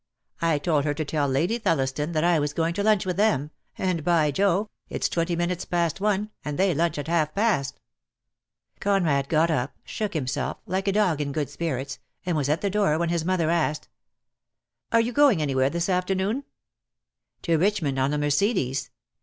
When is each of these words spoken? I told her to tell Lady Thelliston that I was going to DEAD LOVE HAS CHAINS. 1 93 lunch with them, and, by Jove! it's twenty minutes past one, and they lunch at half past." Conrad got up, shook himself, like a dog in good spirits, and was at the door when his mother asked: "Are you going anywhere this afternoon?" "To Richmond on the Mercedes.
I 0.41 0.57
told 0.57 0.83
her 0.85 0.95
to 0.95 1.05
tell 1.05 1.27
Lady 1.27 1.59
Thelliston 1.59 2.13
that 2.13 2.23
I 2.23 2.39
was 2.39 2.53
going 2.53 2.73
to 2.73 2.81
DEAD 2.81 2.85
LOVE 2.85 2.89
HAS 2.89 3.01
CHAINS. 3.03 3.05
1 3.05 3.25
93 3.27 3.29
lunch 3.29 3.49
with 3.69 3.77
them, 3.77 3.87
and, 3.87 4.03
by 4.03 4.31
Jove! 4.31 4.69
it's 4.89 5.07
twenty 5.09 5.35
minutes 5.35 5.65
past 5.65 6.01
one, 6.01 6.31
and 6.43 6.57
they 6.57 6.73
lunch 6.73 6.97
at 6.97 7.07
half 7.07 7.35
past." 7.35 7.79
Conrad 8.79 9.29
got 9.29 9.51
up, 9.51 9.75
shook 9.85 10.15
himself, 10.15 10.57
like 10.65 10.87
a 10.87 10.91
dog 10.91 11.21
in 11.21 11.31
good 11.31 11.51
spirits, 11.51 11.99
and 12.25 12.35
was 12.35 12.49
at 12.49 12.61
the 12.61 12.71
door 12.71 12.97
when 12.97 13.09
his 13.09 13.23
mother 13.23 13.51
asked: 13.51 13.89
"Are 14.91 15.01
you 15.01 15.11
going 15.13 15.39
anywhere 15.39 15.69
this 15.69 15.87
afternoon?" 15.87 16.45
"To 17.43 17.57
Richmond 17.59 17.99
on 17.99 18.09
the 18.09 18.17
Mercedes. 18.17 18.89